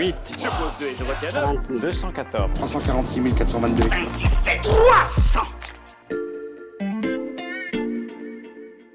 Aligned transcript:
8. 0.00 0.14
Je 0.32 0.48
pose 0.48 0.72
2 0.80 0.86
et 0.86 0.96
je 0.96 1.04
retiens 1.04 1.78
214. 1.78 2.50
346 2.54 3.34
422. 3.34 3.84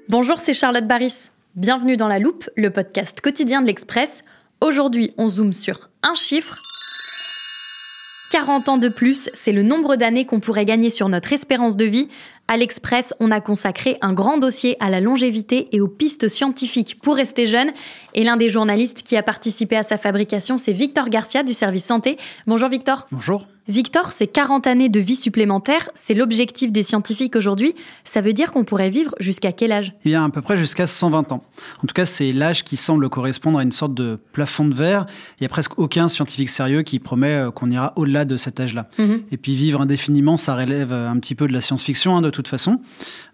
Bonjour, 0.08 0.40
c'est 0.40 0.52
Charlotte 0.52 0.88
Baris. 0.88 1.30
Bienvenue 1.54 1.96
dans 1.96 2.08
La 2.08 2.18
Loupe, 2.18 2.50
le 2.56 2.70
podcast 2.70 3.20
quotidien 3.20 3.62
de 3.62 3.68
l'Express. 3.68 4.24
Aujourd'hui, 4.60 5.14
on 5.16 5.28
zoome 5.28 5.52
sur 5.52 5.90
un 6.02 6.16
chiffre. 6.16 6.56
40 8.32 8.68
ans 8.68 8.78
de 8.78 8.88
plus, 8.88 9.30
c'est 9.32 9.52
le 9.52 9.62
nombre 9.62 9.94
d'années 9.94 10.26
qu'on 10.26 10.40
pourrait 10.40 10.64
gagner 10.64 10.90
sur 10.90 11.08
notre 11.08 11.32
espérance 11.32 11.76
de 11.76 11.84
vie. 11.84 12.08
À 12.48 12.56
l'Express, 12.56 13.12
on 13.18 13.32
a 13.32 13.40
consacré 13.40 13.98
un 14.02 14.12
grand 14.12 14.38
dossier 14.38 14.76
à 14.78 14.88
la 14.88 15.00
longévité 15.00 15.66
et 15.72 15.80
aux 15.80 15.88
pistes 15.88 16.28
scientifiques 16.28 17.00
pour 17.00 17.16
rester 17.16 17.44
jeune. 17.44 17.70
Et 18.14 18.22
l'un 18.22 18.36
des 18.36 18.48
journalistes 18.48 19.02
qui 19.02 19.16
a 19.16 19.24
participé 19.24 19.76
à 19.76 19.82
sa 19.82 19.98
fabrication, 19.98 20.56
c'est 20.56 20.72
Victor 20.72 21.08
Garcia 21.08 21.42
du 21.42 21.54
service 21.54 21.84
santé. 21.84 22.16
Bonjour 22.46 22.68
Victor. 22.68 23.08
Bonjour. 23.10 23.46
Victor, 23.68 24.12
c'est 24.12 24.28
40 24.28 24.68
années 24.68 24.88
de 24.88 25.00
vie 25.00 25.16
supplémentaire, 25.16 25.88
c'est 25.94 26.14
l'objectif 26.14 26.70
des 26.70 26.84
scientifiques 26.84 27.34
aujourd'hui. 27.34 27.74
Ça 28.04 28.20
veut 28.20 28.32
dire 28.32 28.52
qu'on 28.52 28.62
pourrait 28.62 28.90
vivre 28.90 29.12
jusqu'à 29.18 29.50
quel 29.50 29.72
âge? 29.72 29.92
Eh 30.04 30.10
bien, 30.10 30.24
à 30.24 30.30
peu 30.30 30.40
près 30.40 30.56
jusqu'à 30.56 30.86
120 30.86 31.32
ans. 31.32 31.42
En 31.82 31.86
tout 31.88 31.92
cas, 31.92 32.04
c'est 32.04 32.32
l'âge 32.32 32.62
qui 32.62 32.76
semble 32.76 33.08
correspondre 33.08 33.58
à 33.58 33.64
une 33.64 33.72
sorte 33.72 33.92
de 33.92 34.20
plafond 34.30 34.66
de 34.66 34.74
verre. 34.74 35.06
Il 35.32 35.42
n'y 35.42 35.46
a 35.46 35.48
presque 35.48 35.80
aucun 35.80 36.06
scientifique 36.06 36.48
sérieux 36.48 36.82
qui 36.82 37.00
promet 37.00 37.34
euh, 37.34 37.50
qu'on 37.50 37.68
ira 37.68 37.92
au-delà 37.96 38.24
de 38.24 38.36
cet 38.36 38.60
âge-là. 38.60 38.88
Mhm. 38.98 39.22
Et 39.32 39.36
puis, 39.36 39.56
vivre 39.56 39.80
indéfiniment, 39.80 40.36
ça 40.36 40.54
relève 40.54 40.92
euh, 40.92 41.10
un 41.10 41.18
petit 41.18 41.34
peu 41.34 41.48
de 41.48 41.52
la 41.52 41.60
science-fiction, 41.60 42.16
hein, 42.16 42.22
de 42.22 42.30
toute 42.36 42.48
façon. 42.48 42.80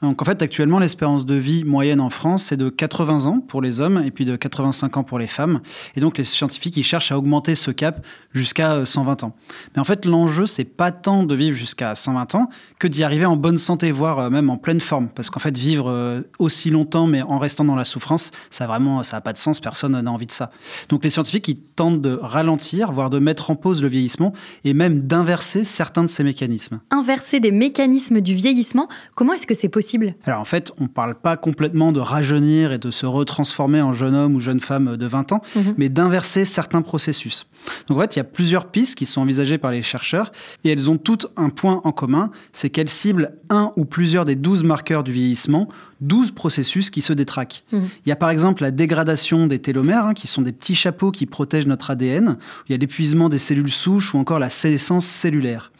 Donc, 0.02 0.22
en 0.22 0.24
fait, 0.24 0.40
actuellement, 0.42 0.78
l'espérance 0.78 1.26
de 1.26 1.34
vie 1.34 1.64
moyenne 1.64 2.00
en 2.00 2.10
France, 2.10 2.44
c'est 2.44 2.56
de 2.56 2.68
80 2.68 3.26
ans 3.26 3.40
pour 3.40 3.62
les 3.62 3.80
hommes 3.80 4.02
et 4.04 4.10
puis 4.10 4.24
de 4.24 4.36
85 4.36 4.96
ans 4.96 5.04
pour 5.04 5.18
les 5.18 5.26
femmes. 5.26 5.60
Et 5.96 6.00
donc, 6.00 6.18
les 6.18 6.24
scientifiques, 6.24 6.76
ils 6.76 6.84
cherchent 6.84 7.12
à 7.12 7.18
augmenter 7.18 7.54
ce 7.54 7.70
cap 7.70 8.04
jusqu'à 8.32 8.72
euh, 8.72 8.84
120 8.84 9.24
ans. 9.24 9.34
Mais 9.74 9.80
en 9.80 9.84
fait, 9.84 10.04
l'enjeu, 10.04 10.46
c'est 10.46 10.64
pas 10.64 10.90
tant 10.92 11.22
de 11.24 11.34
vivre 11.34 11.56
jusqu'à 11.56 11.94
120 11.94 12.34
ans 12.34 12.48
que 12.78 12.88
d'y 12.88 13.04
arriver 13.04 13.26
en 13.26 13.36
bonne 13.36 13.58
santé, 13.58 13.90
voire 13.90 14.18
euh, 14.18 14.30
même 14.30 14.50
en 14.50 14.56
pleine 14.56 14.80
forme. 14.80 15.08
Parce 15.08 15.30
qu'en 15.30 15.40
fait, 15.40 15.56
vivre 15.56 15.90
euh, 15.90 16.22
aussi 16.38 16.70
longtemps, 16.70 17.06
mais 17.06 17.22
en 17.22 17.38
restant 17.38 17.64
dans 17.64 17.76
la 17.76 17.84
souffrance, 17.84 18.30
ça 18.50 18.66
vraiment, 18.66 19.02
ça 19.02 19.16
n'a 19.16 19.20
pas 19.20 19.32
de 19.32 19.38
sens. 19.38 19.60
Personne 19.60 20.00
n'a 20.00 20.10
envie 20.10 20.26
de 20.26 20.32
ça. 20.32 20.50
Donc, 20.88 21.04
les 21.04 21.10
scientifiques, 21.10 21.48
ils 21.48 21.58
tentent 21.58 22.00
de 22.00 22.18
ralentir, 22.20 22.92
voire 22.92 23.10
de 23.10 23.18
mettre 23.18 23.50
en 23.50 23.56
pause 23.56 23.82
le 23.82 23.88
vieillissement 23.88 24.32
et 24.64 24.74
même 24.74 25.02
d'inverser 25.02 25.64
certains 25.64 26.02
de 26.02 26.08
ces 26.08 26.24
mécanismes. 26.24 26.80
Inverser 26.90 27.40
des 27.40 27.50
mécanismes 27.50 28.20
du 28.20 28.34
vieillissement, 28.34 28.88
comment 29.14 29.32
est-ce 29.32 29.46
que 29.46 29.54
c'est 29.54 29.68
possible? 29.68 30.14
Alors 30.24 30.40
en 30.40 30.44
fait, 30.44 30.72
on 30.78 30.84
ne 30.84 30.88
parle 30.88 31.14
pas 31.14 31.36
complètement 31.36 31.92
de 31.92 32.00
rajeunir 32.00 32.72
et 32.72 32.78
de 32.78 32.90
se 32.90 33.06
retransformer 33.06 33.80
en 33.80 33.92
jeune 33.92 34.14
homme 34.14 34.34
ou 34.34 34.40
jeune 34.40 34.60
femme 34.60 34.96
de 34.96 35.06
20 35.06 35.32
ans, 35.32 35.42
Mhm. 35.56 35.74
mais 35.76 35.88
d'inverser 35.88 36.44
certains 36.44 36.82
processus. 36.82 37.46
Donc 37.88 37.98
en 37.98 38.00
fait, 38.02 38.16
il 38.16 38.18
y 38.18 38.20
a 38.20 38.24
plusieurs 38.24 38.66
pistes 38.66 38.96
qui 38.96 39.06
sont 39.06 39.20
envisagées 39.20 39.58
par 39.58 39.70
les 39.70 39.82
chercheurs 39.82 40.32
et 40.64 40.70
elles 40.70 40.90
ont 40.90 40.98
toutes 40.98 41.26
un 41.36 41.48
point 41.48 41.80
en 41.84 41.92
commun, 41.92 42.30
c'est 42.52 42.70
qu'elles 42.70 42.88
ciblent 42.88 43.32
un 43.50 43.72
ou 43.76 43.84
plusieurs 43.84 44.24
des 44.24 44.34
12 44.34 44.64
marqueurs 44.64 45.04
du 45.04 45.12
vieillissement, 45.12 45.68
12 46.00 46.32
processus 46.32 46.90
qui 46.90 47.00
se 47.02 47.12
détraquent. 47.12 47.64
Mhm. 47.72 47.82
Il 48.04 48.08
y 48.08 48.12
a 48.12 48.16
par 48.16 48.30
exemple 48.30 48.62
la 48.62 48.70
dégradation 48.70 49.46
des 49.46 49.58
télomères, 49.60 50.06
hein, 50.06 50.14
qui 50.14 50.26
sont 50.26 50.42
des 50.42 50.52
petits 50.52 50.74
chapeaux 50.74 51.10
qui 51.10 51.26
protègent 51.26 51.66
notre 51.66 51.90
ADN, 51.90 52.36
il 52.68 52.72
y 52.72 52.74
a 52.74 52.78
l'épuisement 52.78 53.28
des 53.28 53.38
cellules 53.38 53.70
souches 53.70 54.14
ou 54.14 54.18
encore 54.18 54.38
la 54.38 54.50
sénescence 54.50 55.06
cellulaire. 55.06 55.71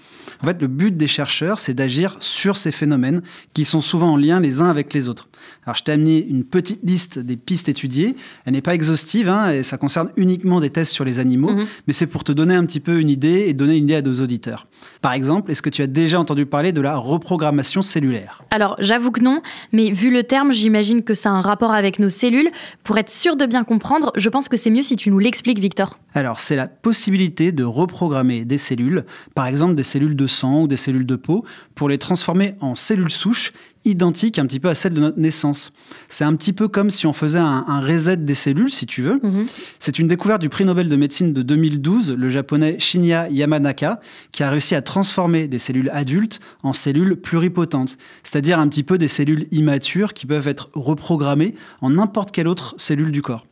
En 0.43 0.47
fait, 0.47 0.61
le 0.61 0.67
but 0.67 0.97
des 0.97 1.07
chercheurs, 1.09 1.59
c'est 1.59 1.75
d'agir 1.75 2.17
sur 2.21 2.57
ces 2.57 2.73
phénomènes 2.73 3.23
qui 3.55 3.65
sont 3.65 3.81
souvent 3.81 4.13
en 4.13 4.17
lien 4.17 4.41
les 4.41 4.61
uns 4.61 4.69
avec 4.69 4.93
les 4.93 5.09
autres. 5.09 5.29
Alors, 5.65 5.77
je 5.77 5.83
t'ai 5.85 5.93
amené 5.93 6.25
une 6.27 6.45
petite 6.45 6.81
liste 6.83 7.19
des 7.19 7.37
pistes 7.37 7.69
étudiées. 7.69 8.17
Elle 8.45 8.53
n'est 8.55 8.61
pas 8.63 8.75
exhaustive 8.75 9.29
hein, 9.29 9.51
et 9.53 9.63
ça 9.63 9.77
concerne 9.79 10.11
uniquement 10.17 10.61
des 10.61 10.71
tests 10.71 10.93
sur 10.93 11.05
les 11.05 11.19
animaux, 11.21 11.53
Mhm. 11.53 11.67
mais 11.87 11.93
c'est 11.93 12.07
pour 12.07 12.25
te 12.25 12.33
donner 12.33 12.55
un 12.55 12.65
petit 12.65 12.81
peu 12.81 12.99
une 13.01 13.09
idée 13.11 13.45
et 13.47 13.55
donner 13.55 13.77
une 13.77 13.85
idée 13.85 13.95
à 13.97 14.03
nos 14.03 14.21
auditeurs. 14.21 14.67
Par 15.01 15.13
exemple, 15.13 15.51
est-ce 15.51 15.63
que 15.63 15.71
tu 15.71 15.83
as 15.83 15.87
déjà 15.87 16.19
entendu 16.19 16.47
parler 16.47 16.73
de 16.73 16.81
la 16.81 16.97
reprogrammation 16.97 17.83
cellulaire? 17.83 18.43
Alors, 18.51 18.77
j'avoue 18.79 19.11
que 19.11 19.21
non, 19.21 19.43
mais 19.73 19.91
vu 19.93 20.11
le 20.13 20.23
terme, 20.25 20.53
j'imagine 20.53 21.03
que 21.03 21.15
ça 21.15 21.31
a 21.31 21.33
un 21.33 21.41
rapport 21.41 21.73
avec 21.73 21.99
nos 21.99 22.11
cellules. 22.11 22.51
Pour 22.85 22.99
être 22.99 23.11
sûr 23.11 23.37
de 23.37 23.47
bien 23.47 23.65
comprendre, 23.65 24.13
je 24.17 24.29
pense 24.29 24.49
que 24.49 24.57
c'est 24.57 24.71
mieux 24.71 24.83
si 24.83 24.97
tu 24.97 25.11
nous 25.11 25.19
l'expliques, 25.19 25.59
Victor. 25.61 25.99
Alors, 26.15 26.39
c'est 26.39 26.57
la 26.57 26.69
possibilité 26.69 27.53
de 27.53 27.65
reprogrammer 27.65 28.45
des 28.45 28.59
cellules, 28.59 29.05
par 29.35 29.47
exemple 29.47 29.75
des 29.75 29.83
cellules 29.83 30.17
de 30.17 30.27
sang 30.33 30.63
ou 30.63 30.67
des 30.69 30.77
cellules 30.77 31.07
de 31.07 31.17
peau, 31.17 31.45
pour 31.75 31.89
les 31.89 31.99
transformer 31.99 32.55
en 32.61 32.75
cellules 32.75 33.11
souches 33.11 33.53
identiques 33.85 34.39
un 34.39 34.47
petit 34.47 34.61
peu 34.61 34.69
à 34.69 34.75
celles 34.75 34.95
de 34.95 35.01
notre 35.01 35.19
naissance. 35.19 35.73
C'est 36.09 36.25
un 36.25 36.35
petit 36.37 36.53
peu 36.53 36.69
comme 36.69 36.91
si 36.91 37.07
on 37.07 37.13
faisait 37.13 37.39
un, 37.39 37.65
un 37.67 37.81
reset 37.81 38.19
des 38.19 38.35
cellules, 38.35 38.71
si 38.71 38.87
tu 38.87 39.03
veux. 39.03 39.21
Mhm. 39.23 39.47
C'est 39.79 39.99
une 39.99 40.09
découverte 40.09 40.41
du 40.41 40.49
prix 40.49 40.65
Nobel 40.65 40.89
de 40.89 40.97
médecine 40.97 41.33
de 41.33 41.43
2012, 41.43 42.13
le 42.13 42.29
japonais 42.29 42.79
Shinya 42.79 43.29
Yamanaka, 43.29 44.01
qui 44.31 44.43
a 44.43 44.51
réussi 44.51 44.75
à 44.75 44.83
transformer 44.83 45.49
des 45.49 45.59
cellules 45.59 45.91
adultes 45.93 46.41
en 46.63 46.73
cellules 46.73 47.17
pluripotentes, 47.17 47.99
c'est-à-dire 48.23 48.59
un 48.59 48.69
petit 48.69 48.85
peu 48.85 48.99
des 48.99 49.09
cellules 49.09 49.47
immatures 49.51 50.15
qui 50.15 50.27
peuvent 50.27 50.49
être 50.49 50.71
reprogrammées 50.75 51.55
en 51.81 51.91
n'importe 51.91 52.31
quelle 52.31 52.49
autre 52.49 52.75
cellule 52.79 53.11
du 53.11 53.23
corps. 53.23 53.45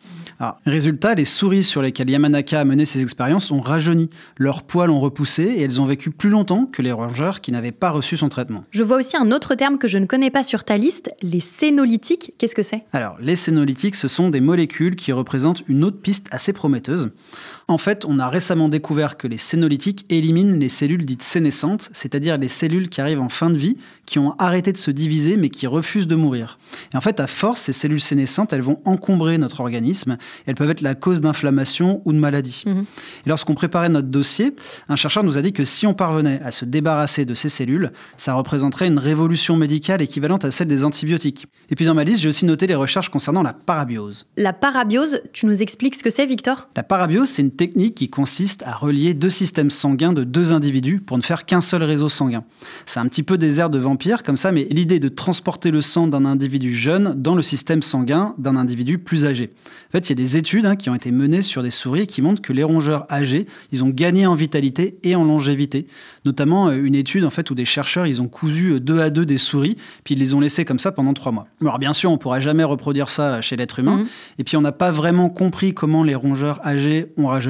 Alors, 0.43 0.57
résultat, 0.65 1.15
les 1.15 1.27
souris 1.27 1.65
sur 1.65 1.83
lesquelles 1.83 2.09
Yamanaka 2.09 2.61
a 2.61 2.65
mené 2.65 2.87
ses 2.87 3.03
expériences 3.03 3.51
ont 3.51 3.61
rajeuni, 3.61 4.09
leurs 4.39 4.63
poils 4.63 4.89
ont 4.89 4.99
repoussé 4.99 5.43
et 5.43 5.63
elles 5.65 5.83
ont 5.83 5.85
vécu 5.85 6.11
plus 6.11 6.31
longtemps 6.31 6.65
que 6.65 6.81
les 6.81 6.93
rongeurs 6.93 7.43
qui 7.43 7.53
n'avaient 7.53 7.73
pas 7.73 7.91
reçu 7.91 8.17
son 8.17 8.31
traitement. 8.31 8.65
Je 8.71 8.83
vois 8.83 8.97
aussi 8.97 9.19
un 9.19 9.33
autre 9.33 9.55
terme 9.55 9.77
que 9.77 9.87
je 9.87 9.99
ne 9.99 10.07
connais 10.07 10.31
pas 10.31 10.43
sur 10.43 10.65
ta 10.65 10.79
liste, 10.79 11.11
les 11.21 11.41
sénolytiques. 11.41 12.33
Qu'est-ce 12.39 12.55
que 12.55 12.63
c'est? 12.63 12.85
Alors, 12.95 13.19
les 13.21 13.37
sénolytiques, 13.37 13.97
ce 13.97 14.09
sont 14.09 14.31
des 14.31 14.41
molécules 14.41 14.97
qui 14.97 15.13
représentent 15.13 15.63
une 15.69 15.85
autre 15.85 16.01
piste 16.01 16.27
assez 16.31 16.55
prometteuse. 16.55 17.11
En 17.71 17.79
fait, 17.79 18.05
on 18.05 18.19
a 18.19 18.29
récemment 18.29 18.69
découvert 18.69 19.17
que 19.17 19.29
les 19.29 19.39
sénolytiques 19.39 20.05
éliminent 20.11 20.57
les 20.57 20.69
cellules 20.69 21.07
dites 21.07 21.23
sénescentes, 21.23 21.89
c'est-à-dire 21.93 22.37
les 22.37 22.49
cellules 22.49 22.89
qui 22.89 23.01
arrivent 23.01 23.21
en 23.21 23.29
fin 23.29 23.49
de 23.49 23.57
vie, 23.57 23.77
qui 24.07 24.19
ont 24.19 24.35
arrêté 24.39 24.73
de 24.73 24.77
se 24.77 24.91
diviser 24.91 25.37
mais 25.37 25.51
qui 25.51 25.69
refusent 25.69 26.09
de 26.09 26.17
mourir. 26.17 26.59
Et 26.93 26.97
en 26.97 27.01
fait, 27.01 27.21
à 27.21 27.29
force, 27.29 27.61
ces 27.61 27.73
cellules 27.73 28.01
sénescentes, 28.01 28.53
elles 28.53 28.61
vont 28.61 28.81
encombrer 28.85 29.39
notre 29.39 29.61
organisme. 29.61 30.19
Elles 30.47 30.57
peuvent 30.57 30.71
être 30.71 30.81
la 30.81 30.97
cause 30.97 31.21
d'inflammation 31.21 32.03
ou 32.05 32.13
de 32.13 32.19
maladie. 32.19 32.65
Mhm. 32.67 32.87
Et 33.25 33.29
lorsqu'on 33.29 33.55
préparait 33.55 33.89
notre 33.89 34.09
dossier, 34.09 34.53
un 34.89 34.97
chercheur 34.97 35.23
nous 35.23 35.39
a 35.39 35.43
dit 35.43 35.53
que 35.53 35.65
si 35.65 35.87
on 35.87 35.95
parvenait 35.95 36.41
à 36.43 36.51
se 36.51 36.65
débarrasser 36.65 37.25
de 37.25 37.35
ces 37.35 37.49
cellules, 37.49 37.93
ça 38.17 38.35
représenterait 38.35 38.89
une 38.89 38.99
révolution 38.99 39.57
médicale 39.57 40.03
équivalente 40.03 40.45
à 40.45 40.51
celle 40.51 40.67
des 40.67 40.83
antibiotiques. 40.83 41.47
Et 41.69 41.77
puis 41.77 41.85
dans 41.85 41.95
ma 41.95 42.03
liste, 42.03 42.21
j'ai 42.23 42.29
aussi 42.29 42.47
noté 42.47 42.67
les 42.67 42.75
recherches 42.75 43.11
concernant 43.11 43.45
la 43.45 43.53
parabiose. 43.53 44.27
La 44.37 44.53
parabiose, 44.53 45.23
tu 45.33 45.47
nous 45.47 45.63
expliques 45.63 45.95
ce 45.95 46.03
que 46.03 46.11
c'est, 46.11 46.27
Victor? 46.27 46.69
La 46.75 46.83
parabiose, 46.83 47.29
c'est 47.29 47.43
une 47.43 47.60
technique 47.61 47.95
qui 47.95 48.09
consiste 48.09 48.63
à 48.65 48.75
relier 48.75 49.13
deux 49.13 49.29
systèmes 49.29 49.71
sanguins 49.71 50.15
de 50.15 50.25
deux 50.25 50.53
individus 50.53 50.99
pour 50.99 51.19
ne 51.19 51.23
faire 51.23 51.45
qu'un 51.45 51.61
seul 51.61 51.83
réseau 51.83 52.09
sanguin. 52.09 52.43
C'est 52.87 53.01
un 53.01 53.07
petit 53.07 53.23
peu 53.23 53.37
des 53.37 53.61
airs 53.61 53.69
de 53.69 53.79
vampire 53.79 54.01
pire 54.01 54.23
comme 54.25 54.39
ça, 54.39 54.51
mais 54.51 54.67
l'idée 54.71 54.99
de 54.99 55.09
transporter 55.09 55.71
le 55.71 55.83
sang 55.83 56.09
d'un 56.09 56.25
individu 56.25 56.75
jeune 56.75 57.15
dans 57.15 57.35
le 57.35 57.43
système 57.43 57.83
sanguin 57.83 58.35
d'un 58.39 58.57
individu 58.57 58.99
plus 58.99 59.27
âgé. 59.27 59.51
En 59.89 59.93
fait, 59.93 60.09
il 60.09 60.11
y 60.11 60.13
a 60.13 60.25
des 60.25 60.37
études 60.37 60.65
hein, 60.67 60.75
qui 60.75 60.89
ont 60.89 60.95
été 60.95 61.11
menées 61.11 61.43
sur 61.43 61.63
des 61.63 61.71
souris 61.71 62.07
qui 62.07 62.23
montrent 62.23 62.41
que 62.41 62.53
les 62.53 62.63
rongeurs 62.63 63.05
âgés, 63.11 63.47
ils 63.73 63.85
ont 63.85 63.91
gagné 63.91 64.25
en 64.25 64.35
vitalité 64.35 64.99
et 65.03 65.15
en 65.15 65.25
longévité. 65.25 65.87
Notamment 66.25 66.69
euh, 66.69 66.83
une 66.83 66.95
étude 66.95 67.25
en 67.25 67.31
fait 67.31 67.51
où 67.51 67.55
des 67.55 67.67
chercheurs, 67.67 68.07
ils 68.07 68.23
ont 68.23 68.29
cousu 68.29 68.71
euh, 68.71 68.81
deux 68.81 69.01
à 69.01 69.11
deux 69.11 69.27
des 69.27 69.37
souris, 69.37 69.77
puis 70.03 70.15
ils 70.15 70.19
les 70.19 70.33
ont 70.33 70.41
laissées 70.41 70.65
comme 70.65 70.79
ça 70.79 70.93
pendant 70.93 71.13
trois 71.13 71.33
mois. 71.33 71.47
Alors 71.61 71.79
bien 71.79 71.93
sûr, 71.93 72.11
on 72.11 72.17
pourra 72.17 72.41
jamais 72.41 72.65
reproduire 72.65 73.11
ça 73.11 73.43
chez 73.43 73.57
l'être 73.57 73.81
humain, 73.81 73.99
mhm. 73.99 74.07
et 74.39 74.45
puis 74.45 74.57
on 74.57 74.63
n'a 74.63 74.73
pas 74.73 74.91
vraiment 74.91 75.29
compris 75.29 75.75
comment 75.75 76.05
les 76.05 76.15
rongeurs 76.15 76.65
âgés 76.67 77.13
ont 77.19 77.27
rajeuni, 77.27 77.50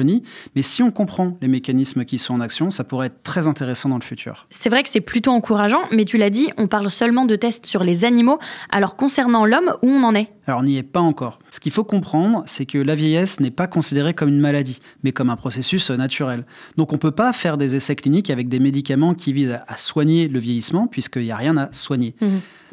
mais 0.55 0.61
si 0.61 0.83
on 0.83 0.91
comprend 0.91 1.37
les 1.41 1.47
mécanismes 1.47 2.05
qui 2.05 2.17
sont 2.17 2.33
en 2.33 2.41
action, 2.41 2.71
ça 2.71 2.83
pourrait 2.83 3.07
être 3.07 3.23
très 3.23 3.47
intéressant 3.47 3.89
dans 3.89 3.97
le 3.97 4.03
futur. 4.03 4.47
C'est 4.49 4.69
vrai 4.69 4.83
que 4.83 4.89
c'est 4.89 5.01
plutôt 5.01 5.31
encourageant, 5.31 5.81
mais 5.91 6.05
tu 6.05 6.17
l'as 6.17 6.29
dit, 6.29 6.49
on 6.57 6.67
parle 6.67 6.89
seulement 6.89 7.25
de 7.25 7.35
tests 7.35 7.65
sur 7.65 7.83
les 7.83 8.05
animaux. 8.05 8.39
Alors 8.71 8.95
concernant 8.95 9.45
l'homme, 9.45 9.73
où 9.81 9.89
on 9.89 10.03
en 10.03 10.15
est? 10.15 10.31
Alors 10.47 10.61
on 10.61 10.63
n'y 10.63 10.77
est 10.77 10.83
pas 10.83 10.99
encore. 10.99 11.39
Ce 11.51 11.59
qu'il 11.59 11.71
faut 11.71 11.83
comprendre, 11.83 12.43
c'est 12.45 12.65
que 12.65 12.77
la 12.77 12.95
vieillesse 12.95 13.39
n'est 13.39 13.51
pas 13.51 13.67
considérée 13.67 14.13
comme 14.13 14.29
une 14.29 14.39
maladie, 14.39 14.79
mais 15.03 15.11
comme 15.11 15.29
un 15.29 15.35
processus 15.35 15.91
naturel. 15.91 16.45
Donc 16.77 16.91
on 16.93 16.95
ne 16.95 17.01
peut 17.01 17.11
pas 17.11 17.33
faire 17.33 17.57
des 17.57 17.75
essais 17.75 17.95
cliniques 17.95 18.29
avec 18.29 18.47
des 18.47 18.59
médicaments 18.59 19.13
qui 19.13 19.33
visent 19.33 19.59
à 19.67 19.77
soigner 19.77 20.27
le 20.27 20.39
vieillissement, 20.39 20.87
puisqu'il 20.87 21.23
n'y 21.23 21.31
a 21.31 21.37
rien 21.37 21.57
à 21.57 21.71
soigner. 21.73 22.15
Mmh 22.21 22.27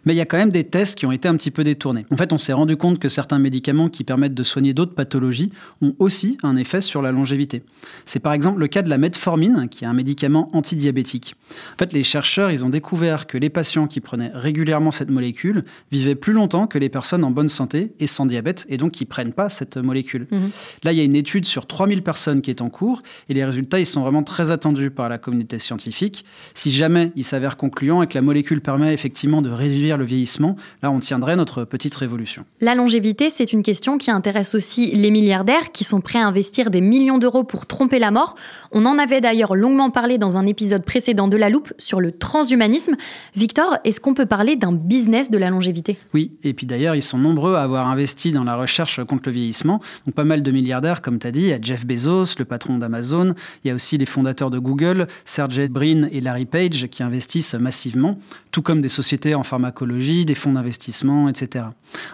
mais 0.09 0.15
il 0.15 0.17
y 0.17 0.23
a 0.23 0.25
quand 0.25 0.39
même 0.39 0.51
des 0.51 0.65
tests 0.65 0.97
qui 0.97 1.05
ont 1.05 1.13
été 1.13 1.29
un 1.29 1.37
petit 1.37 1.51
peu 1.51 1.65
détournés. 1.65 2.07
En 2.11 2.17
fait, 2.17 2.33
on 2.33 2.39
s'est 2.39 2.55
rendu 2.55 2.79
compte 2.79 2.99
que 2.99 3.11
certains 3.11 3.39
médicaments 3.39 3.91
qui 3.91 4.05
permettent 4.05 4.33
de 4.33 4.43
soigner 4.43 4.73
d'autres 4.73 4.95
pathologies 4.95 5.53
ont 5.83 5.95
aussi 5.99 6.39
un 6.43 6.57
effet 6.57 6.81
sur 6.81 7.03
la 7.03 7.13
longévité. 7.13 7.63
C'est 8.07 8.19
par 8.19 8.33
exemple 8.33 8.59
le 8.59 8.69
cas 8.69 8.81
de 8.81 8.89
la 8.89 8.97
metformine, 8.97 9.69
qui 9.71 9.85
est 9.85 9.87
un 9.87 9.93
médicament 9.93 10.49
antidiabétique. 10.55 11.35
En 11.75 11.79
fait, 11.79 11.93
les 11.93 12.05
chercheurs, 12.05 12.51
ils 12.51 12.65
ont 12.65 12.71
découvert 12.71 13.27
que 13.27 13.37
les 13.37 13.51
patients 13.51 13.87
qui 13.87 14.01
prenaient 14.01 14.31
régulièrement 14.33 14.93
cette 14.93 15.11
molécule 15.11 15.65
vivaient 15.93 16.15
plus 16.15 16.33
longtemps 16.33 16.67
que 16.67 16.79
les 16.79 16.89
personnes 16.89 17.23
en 17.23 17.31
bonne 17.31 17.51
santé 17.51 17.93
et 18.01 18.07
sans 18.07 18.25
diabète, 18.25 18.65
et 18.71 18.79
donc 18.79 18.93
qui 18.93 19.05
ne 19.05 19.11
prennent 19.11 19.35
pas 19.35 19.51
cette 19.51 19.77
molécule. 19.77 20.27
Mhm. 20.31 20.49
Là, 20.85 20.93
il 20.93 20.97
y 20.97 21.03
a 21.03 21.05
une 21.05 21.17
étude 21.17 21.45
sur 21.45 21.67
3000 21.67 22.03
personnes 22.03 22.41
qui 22.41 22.49
est 22.49 22.63
en 22.63 22.71
cours, 22.71 23.03
et 23.29 23.35
les 23.35 23.45
résultats, 23.45 23.79
ils 23.79 23.85
sont 23.85 24.01
vraiment 24.01 24.23
très 24.23 24.51
attendus 24.51 24.91
par 24.91 25.11
la 25.11 25.19
communauté 25.19 25.59
scientifique. 25.59 26.25
Si 26.55 26.71
jamais 26.71 27.13
il 27.15 27.25
s'avère 27.25 27.59
concluant 27.59 28.01
et 28.01 28.07
que 28.07 28.15
la 28.15 28.23
molécule 28.23 28.63
permet 28.63 28.95
effectivement 28.95 29.43
de 29.43 29.51
réduire 29.51 29.98
le 29.99 30.05
vieillissement, 30.05 30.57
là 30.83 30.91
on 30.91 31.01
tiendrait 31.01 31.37
notre 31.37 31.65
petite 31.65 31.95
révolution. 31.95 32.45
La 32.61 32.75
longévité, 32.75 33.31
c'est 33.31 33.53
une 33.53 33.63
question 33.63 33.99
qui 33.99 34.11
intéresse 34.11 34.55
aussi 34.55 34.91
les 34.93 35.11
milliardaires 35.11 35.73
qui 35.73 35.85
sont 35.85 36.01
prêts 36.01 36.19
à 36.19 36.27
investir 36.27 36.71
des 36.71 36.81
millions 36.81 37.19
d'euros 37.19 37.45
pour 37.45 37.67
tromper 37.67 37.99
la 37.99 38.11
mort. 38.11 38.35
On 38.73 38.87
en 38.87 38.99
avait 38.99 39.21
d'ailleurs 39.21 39.55
longuement 39.55 39.91
parlé 39.91 40.19
dans 40.19 40.39
un 40.39 40.47
épisode 40.47 40.85
précédent 40.85 41.29
de 41.29 41.37
La 41.37 41.51
Loupe 41.51 41.73
sur 41.79 42.01
le 42.01 42.13
transhumanisme. 42.13 42.95
Victor, 43.35 43.79
est-ce 43.85 44.01
qu'on 44.01 44.15
peut 44.15 44.27
parler 44.27 44.57
d'un 44.57 44.73
business 44.73 45.31
de 45.31 45.39
la 45.39 45.51
longévité? 45.51 45.99
Oui, 46.15 46.33
et 46.43 46.55
puis 46.55 46.67
d'ailleurs 46.67 46.95
ils 46.95 47.03
sont 47.03 47.19
nombreux 47.19 47.55
à 47.55 47.63
avoir 47.63 47.89
investi 47.89 48.33
dans 48.33 48.45
la 48.45 48.57
recherche 48.57 49.03
contre 49.05 49.25
le 49.27 49.33
vieillissement. 49.33 49.81
Donc 50.07 50.15
pas 50.15 50.25
mal 50.25 50.43
de 50.43 50.51
milliardaires, 50.51 51.03
comme 51.03 51.19
tu 51.19 51.27
as 51.27 51.33
dit, 51.33 51.41
il 51.41 51.49
y 51.49 51.53
a 51.53 51.61
Jeff 51.61 51.87
Bezos, 51.87 52.37
le 52.39 52.45
patron 52.45 52.79
d'Amazon, 52.79 53.35
il 53.65 53.69
y 53.69 53.71
a 53.71 53.75
aussi 53.75 53.99
les 53.99 54.07
fondateurs 54.07 54.51
de 54.51 54.59
Google, 54.59 55.07
Sergey 55.25 55.69
Brin 55.69 56.09
et 56.13 56.21
Larry 56.21 56.47
Page 56.47 56.87
qui 56.89 57.03
investissent 57.03 57.55
massivement, 57.55 58.19
tout 58.51 58.63
comme 58.63 58.81
des 58.81 58.89
sociétés 58.89 59.35
en 59.35 59.43
pharmacologie 59.43 59.88
des 60.25 60.35
fonds 60.35 60.53
d'investissement, 60.53 61.29
etc. 61.29 61.67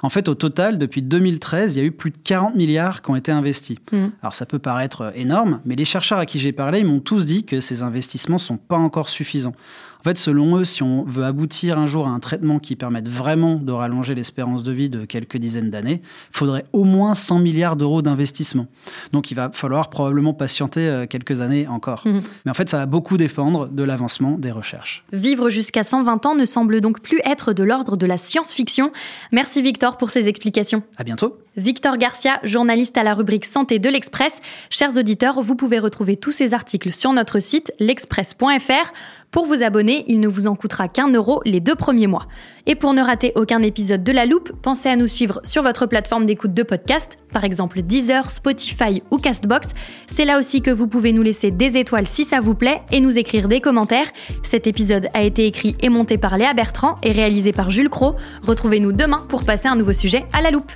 En 0.02 0.08
fait, 0.08 0.28
au 0.28 0.34
total, 0.34 0.78
depuis 0.78 1.02
2013, 1.02 1.76
il 1.76 1.78
y 1.78 1.82
a 1.82 1.84
eu 1.84 1.92
plus 1.92 2.10
de 2.10 2.16
40 2.22 2.54
milliards 2.54 3.02
qui 3.02 3.10
ont 3.10 3.16
été 3.16 3.32
investis. 3.32 3.76
Mmh. 3.92 4.06
Alors 4.22 4.34
ça 4.34 4.46
peut 4.46 4.58
paraître 4.58 5.12
énorme, 5.14 5.60
mais 5.64 5.76
les 5.76 5.84
chercheurs 5.84 6.18
à 6.18 6.26
qui 6.26 6.38
j'ai 6.38 6.52
parlé, 6.52 6.80
ils 6.80 6.86
m'ont 6.86 7.00
tous 7.00 7.26
dit 7.26 7.44
que 7.44 7.60
ces 7.60 7.82
investissements 7.82 8.36
ne 8.36 8.40
sont 8.40 8.56
pas 8.56 8.78
encore 8.78 9.08
suffisants. 9.08 9.54
En 10.04 10.10
fait, 10.10 10.18
selon 10.18 10.58
eux, 10.58 10.66
si 10.66 10.82
on 10.82 11.04
veut 11.04 11.24
aboutir 11.24 11.78
un 11.78 11.86
jour 11.86 12.06
à 12.06 12.10
un 12.10 12.18
traitement 12.18 12.58
qui 12.58 12.76
permette 12.76 13.08
vraiment 13.08 13.54
de 13.54 13.72
rallonger 13.72 14.14
l'espérance 14.14 14.62
de 14.62 14.70
vie 14.70 14.90
de 14.90 15.06
quelques 15.06 15.38
dizaines 15.38 15.70
d'années, 15.70 16.02
il 16.02 16.36
faudrait 16.36 16.66
au 16.74 16.84
moins 16.84 17.14
100 17.14 17.38
milliards 17.38 17.74
d'euros 17.74 18.02
d'investissement. 18.02 18.66
Donc 19.12 19.30
il 19.30 19.34
va 19.34 19.50
falloir 19.54 19.88
probablement 19.88 20.34
patienter 20.34 20.86
euh, 20.86 21.06
quelques 21.06 21.40
années 21.40 21.66
encore. 21.68 22.02
Mhm. 22.04 22.20
Mais 22.44 22.50
en 22.50 22.54
fait, 22.54 22.68
ça 22.68 22.76
va 22.76 22.84
beaucoup 22.84 23.16
dépendre 23.16 23.66
de 23.66 23.82
l'avancement 23.82 24.36
des 24.36 24.50
recherches. 24.50 25.04
Vivre 25.14 25.48
jusqu'à 25.48 25.82
120 25.82 26.26
ans 26.26 26.34
ne 26.34 26.44
semble 26.44 26.82
donc 26.82 27.00
plus 27.00 27.20
être 27.24 27.54
de 27.54 27.62
l'ordre 27.62 27.96
de 27.96 28.04
la 28.04 28.18
science-fiction. 28.18 28.92
Merci 29.32 29.62
Victor 29.62 29.96
pour 29.96 30.10
ces 30.10 30.28
explications. 30.28 30.82
À 30.98 31.04
bientôt. 31.04 31.38
Victor 31.56 31.96
Garcia, 31.96 32.40
journaliste 32.42 32.98
à 32.98 33.04
la 33.04 33.14
rubrique 33.14 33.46
Santé 33.46 33.78
de 33.78 33.88
l'Express. 33.88 34.42
Chers 34.70 34.98
auditeurs, 34.98 35.40
vous 35.40 35.54
pouvez 35.54 35.78
retrouver 35.78 36.16
tous 36.16 36.32
ces 36.32 36.52
articles 36.52 36.92
sur 36.92 37.12
notre 37.12 37.38
site 37.38 37.72
l'express.fr. 37.78 38.92
Pour 39.34 39.46
vous 39.46 39.64
abonner, 39.64 40.04
il 40.06 40.20
ne 40.20 40.28
vous 40.28 40.46
en 40.46 40.54
coûtera 40.54 40.86
qu'un 40.86 41.08
euro 41.08 41.42
les 41.44 41.58
deux 41.58 41.74
premiers 41.74 42.06
mois. 42.06 42.28
Et 42.66 42.76
pour 42.76 42.94
ne 42.94 43.02
rater 43.02 43.32
aucun 43.34 43.62
épisode 43.62 44.04
de 44.04 44.12
La 44.12 44.26
Loupe, 44.26 44.52
pensez 44.62 44.88
à 44.88 44.94
nous 44.94 45.08
suivre 45.08 45.40
sur 45.42 45.64
votre 45.64 45.86
plateforme 45.86 46.24
d'écoute 46.24 46.54
de 46.54 46.62
podcast, 46.62 47.18
par 47.32 47.42
exemple 47.42 47.82
Deezer, 47.82 48.30
Spotify 48.30 49.02
ou 49.10 49.18
Castbox. 49.18 49.74
C'est 50.06 50.24
là 50.24 50.38
aussi 50.38 50.62
que 50.62 50.70
vous 50.70 50.86
pouvez 50.86 51.12
nous 51.12 51.22
laisser 51.22 51.50
des 51.50 51.76
étoiles 51.78 52.06
si 52.06 52.24
ça 52.24 52.40
vous 52.40 52.54
plaît 52.54 52.82
et 52.92 53.00
nous 53.00 53.18
écrire 53.18 53.48
des 53.48 53.60
commentaires. 53.60 54.06
Cet 54.44 54.68
épisode 54.68 55.08
a 55.14 55.22
été 55.24 55.48
écrit 55.48 55.74
et 55.80 55.88
monté 55.88 56.16
par 56.16 56.38
Léa 56.38 56.54
Bertrand 56.54 56.98
et 57.02 57.10
réalisé 57.10 57.50
par 57.50 57.70
Jules 57.70 57.90
Cro. 57.90 58.14
Retrouvez-nous 58.44 58.92
demain 58.92 59.26
pour 59.28 59.42
passer 59.42 59.66
un 59.66 59.74
nouveau 59.74 59.92
sujet 59.92 60.26
à 60.32 60.42
La 60.42 60.52
Loupe. 60.52 60.70